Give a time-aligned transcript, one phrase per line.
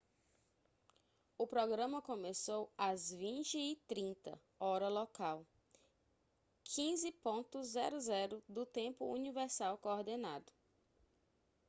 [1.37, 5.45] o programa começou às 20h30 hora local
[6.65, 10.51] 15.00 do tempo universal coordenado